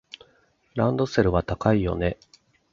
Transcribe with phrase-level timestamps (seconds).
[0.73, 2.17] ランドセルは高いよね。